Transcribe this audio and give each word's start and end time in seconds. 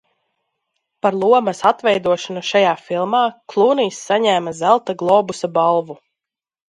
Par 1.05 1.17
lomas 1.23 1.59
atveidošanu 1.71 2.43
šajā 2.51 2.71
filmā 2.87 3.21
Klūnijs 3.53 4.01
saņēma 4.09 4.55
Zelta 4.63 4.97
globusa 5.03 5.55
balvu. 5.59 5.99